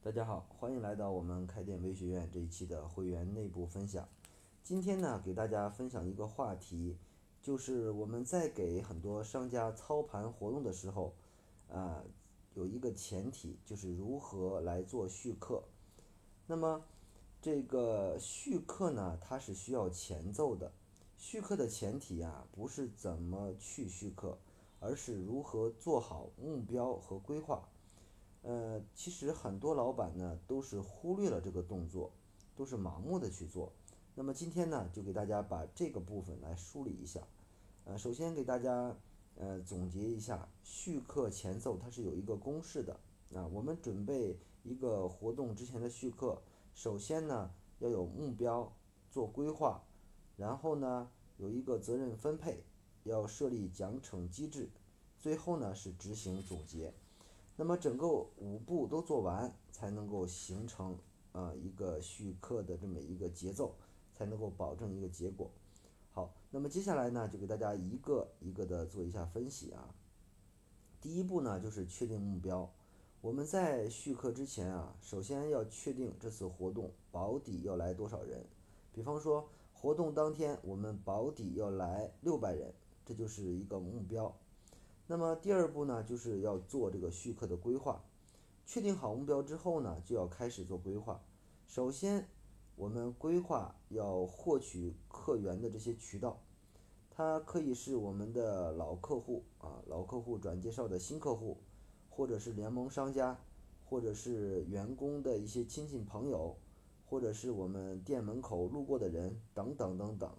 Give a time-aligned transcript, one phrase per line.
[0.00, 4.08] 大家好，欢迎来到我们开店微学院这一期的会员内部分享。
[4.62, 6.96] 今天呢，给大家分享一个话题，
[7.42, 11.14] 就是我们在给很多商家操盘活动的时候，
[11.68, 12.04] 啊，
[12.54, 15.64] 有一个前提就是如何来做续客。
[16.46, 16.84] 那么，
[17.42, 20.72] 这个续客呢，它是需要前奏的。
[21.16, 24.38] 续客的前提啊，不是怎么去续客，
[24.78, 27.68] 而是如何做好目标和规划。
[28.42, 32.12] 呃，其实很多老板呢都是忽略了这个动作，
[32.56, 33.72] 都是盲目的去做。
[34.14, 37.20] 那么今天呢，就给大家把这个部分来梳理一下。
[37.84, 38.96] 呃，首先给大家
[39.36, 42.98] 呃总结一下，续课前奏它是有一个公式的。
[43.34, 46.40] 啊，我们准备一个活动之前的续课，
[46.74, 48.72] 首先呢要有目标，
[49.10, 49.82] 做规划，
[50.36, 52.64] 然后呢有一个责任分配，
[53.04, 54.70] 要设立奖惩机制，
[55.18, 56.94] 最后呢是执行总结。
[57.60, 60.96] 那么整个五步都做完，才能够形成
[61.32, 63.74] 啊一个续课的这么一个节奏，
[64.14, 65.50] 才能够保证一个结果。
[66.12, 69.92] 好，那么接下来呢，就给大家一个一个的做一下分析啊。
[71.00, 72.72] 第一步呢，就是确定目标。
[73.20, 78.46] 我们在续课之前啊，首先要确定这次活动保底要来多少人。
[78.92, 82.72] 比方说，活动当天我们保底要来六百人，
[83.04, 84.32] 这就是一个目标。
[85.10, 88.04] 那么第二步呢，就是要做这个续客的规划。
[88.66, 91.22] 确定好目标之后呢，就要开始做规划。
[91.66, 92.28] 首先，
[92.76, 96.42] 我们规划要获取客源的这些渠道，
[97.08, 101.62] 它可以是我们的老客户啊，老客户转介绍的新客户，
[102.10, 103.40] 或者是联盟商家，
[103.86, 106.58] 或者是员工的一些亲戚朋友，
[107.06, 110.30] 或者是我们店门口路过的人等等等等。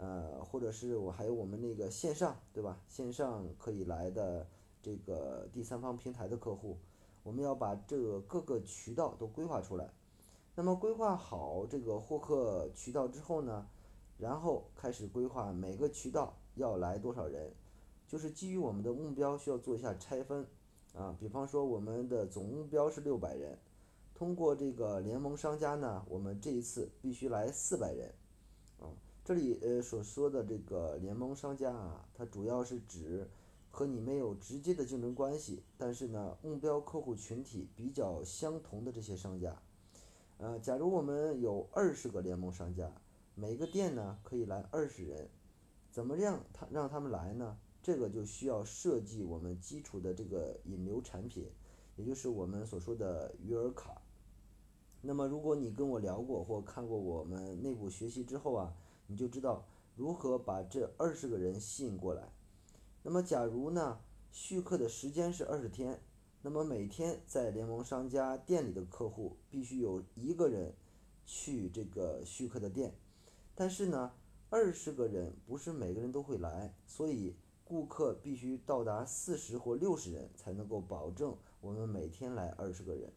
[0.00, 2.80] 呃，或者是我还有我们那个线上，对吧？
[2.88, 4.46] 线上可以来的
[4.80, 6.78] 这个第三方平台的客户，
[7.22, 9.90] 我们要把这个各个渠道都规划出来。
[10.54, 13.66] 那么规划好这个获客渠道之后呢，
[14.16, 17.52] 然后开始规划每个渠道要来多少人，
[18.08, 20.46] 就是基于我们的目标需要做一下拆分
[20.94, 21.14] 啊。
[21.20, 23.58] 比方说我们的总目标是六百人，
[24.14, 28.14] 通过这个联盟商家呢，我们这一次必须来四百人。
[29.22, 33.28] 这里呃所说的这个联盟商家啊，它主要是指
[33.70, 39.56] 和你没有直接的竞争关系，但是呢目标客户群体比较相同的这些商家。
[40.38, 42.90] 呃，假如我们有二十个联盟商家，
[43.36, 45.28] 每个店呢可以来二十人，
[45.92, 47.56] 怎么样他让他们来呢？
[47.82, 51.46] 这个就需要设计我们基础的这个引流产品，
[51.94, 54.00] 也就是我们所说的鱼饵卡。
[55.02, 58.74] 那么如果你跟我聊过或看过我们内部学习之后啊。
[59.10, 59.66] 你就知道
[59.96, 62.32] 如何把这二十个人吸引过来。
[63.02, 63.98] 那么，假如呢
[64.30, 66.00] 续客的时间是二十天，
[66.42, 70.72] 那么每天在联盟商家店里的客户必须有一个人
[71.26, 72.94] 去这个续客的店。
[73.56, 74.12] 但是呢，
[74.48, 77.34] 二十个人不是每个人都会来，所以
[77.64, 83.12] 顾客必须到达四十或六十人才能够保证我们每天来二十个人。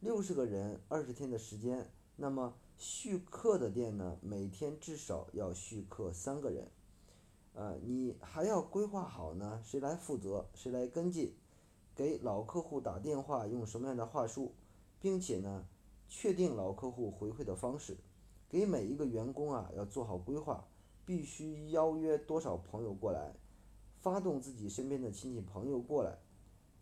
[0.00, 2.54] 六十个人二十天的时间，那么。
[2.84, 6.68] 续客的店呢，每天至少要续客三个人，
[7.54, 11.32] 呃，你还要规划好呢，谁来负责，谁来跟进，
[11.94, 14.54] 给老客户打电话用什么样的话术，
[14.98, 15.68] 并且呢，
[16.08, 17.98] 确定老客户回馈的方式，
[18.48, 20.66] 给每一个员工啊要做好规划，
[21.06, 23.36] 必须邀约多少朋友过来，
[24.00, 26.18] 发动自己身边的亲戚朋友过来。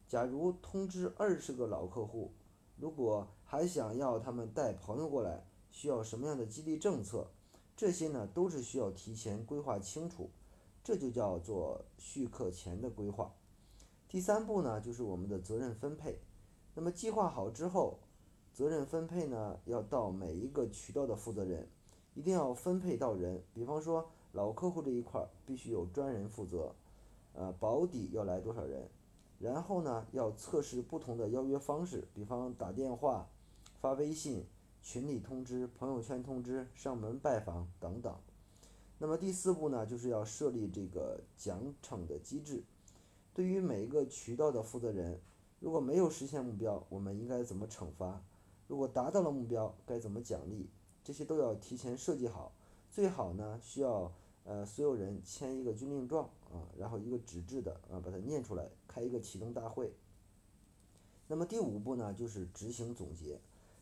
[0.08, 2.32] 假如通知二十个老客户，
[2.78, 5.44] 如果还想要他们带朋友过来。
[5.70, 7.28] 需要什么样的激励政策？
[7.76, 10.28] 这些呢都是需要提前规划清楚，
[10.84, 13.32] 这就叫做续客前的规划。
[14.06, 16.20] 第三步呢就是我们的责任分配。
[16.74, 18.00] 那么计划好之后，
[18.52, 21.66] 责任分配呢要到每一个渠道的负责人，
[22.14, 23.42] 一定要分配到人。
[23.54, 26.74] 比方说老客户这一块必须有专人负责，
[27.32, 28.90] 呃保底要来多少人，
[29.38, 33.30] 然后呢要测试不同的邀约方式，比方打电话、
[33.80, 34.44] 发微信。
[34.82, 38.14] 群里通知、朋友圈通知、上门拜访等等。
[38.98, 42.62] 那么第四步呢，就是要设立这个奖惩的机制。
[43.32, 45.20] 对于每一个渠道的负责人，
[45.58, 48.22] 如果没有实现目标，我们应该怎么惩罚？
[48.66, 50.68] 如果达到了目标，该怎么奖励？
[51.02, 52.52] 这些都要提前设计好。
[52.90, 54.12] 最好呢，需要
[54.44, 59.94] 呃所有人签一个军令状啊，然后一个纸质的啊，把它念出来，开一个启动大会。
[61.26, 63.40] 那么第五步呢，就是执行总结。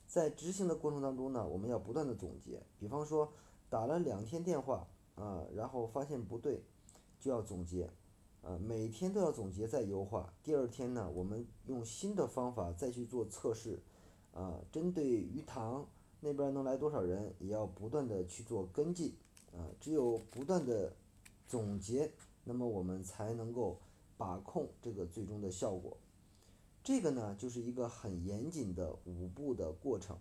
[0.09, 2.63] 在执行的过程当中呢，我们要不断的总结。
[2.79, 3.31] 比方说，
[3.69, 6.65] 打了两天电话啊，然后发现不对，
[7.21, 7.91] 就要总结，
[8.43, 10.33] 啊，每天都要总结再优化。
[10.43, 13.79] 第二天呢，我们用新的方法再去做测试，
[14.33, 15.87] 啊，针对鱼塘
[16.21, 19.15] 那边能来多少人，也要不断的去做跟进，
[19.53, 20.97] 啊，只有不断的
[21.47, 22.11] 总结，
[22.45, 23.79] 那么我们才能够
[24.17, 25.95] 把控这个最终的效果。
[26.83, 30.17] 这个呢，就是一个很严谨的五步的过程。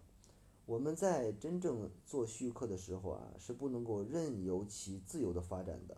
[0.66, 5.98] 我们在真正做续客的时候啊，是不能够任由其自由的发展的。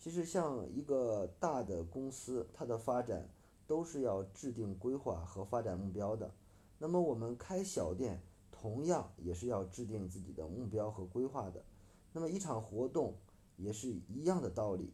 [0.00, 3.28] 其实，像一个大的公司，它的发展
[3.66, 6.32] 都是要制定规划和发展目标的。
[6.78, 11.64] 那么，我们开小店，同样也是要制定自己的目标和规划的。
[12.12, 13.14] 那么，一场活动
[13.56, 14.92] 也是一样的道理，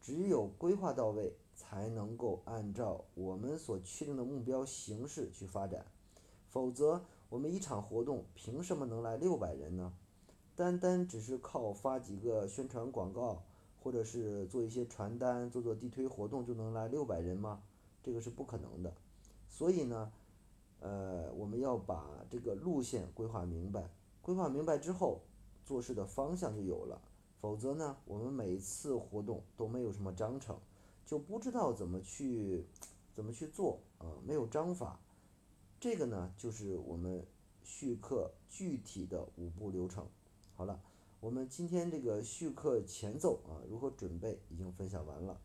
[0.00, 5.84] 只有规划到位，才能够按照我们所确定的目标形式去发展。
[6.48, 9.92] 否则，我们一场活动凭什么能来六百人呢？
[10.54, 13.42] 单单只是靠发几个宣传广告，
[13.82, 17.62] 或者是做一些传单、做做地推活动就能来六百人吗？
[18.02, 18.94] 这个是不可能的。
[19.48, 20.12] 所以呢，
[20.80, 23.90] 呃，我们要把这个路线规划明白，
[24.22, 25.20] 规划明白之后，
[25.64, 27.00] 做事的方向就有了。
[27.38, 30.58] 否则呢，我们每次活动都没有什么章程，
[31.06, 32.66] 就不知道怎么去
[33.14, 35.00] 怎么去做啊，没有章法。
[35.78, 37.24] 这个呢，就是我们
[37.62, 40.06] 续课具体的五步流程。
[40.54, 40.82] 好了，
[41.20, 45.40] 我们今天这个续课前奏啊，如何准备已经分享完了。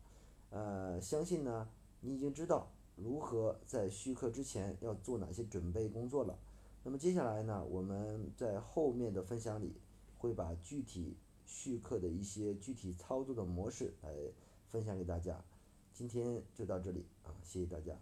[0.50, 1.68] 呃，相信呢，
[2.00, 6.36] 你已经知道如何在续课之前要做哪些准备工作了。
[6.82, 9.76] 那么接下来呢，我们在后面的分享里
[10.18, 11.16] 会把具体
[11.46, 14.12] 续课的一些具体操作的模式来
[14.66, 15.44] 分享给大家。
[15.92, 17.92] 今天就到这里啊，谢谢大家。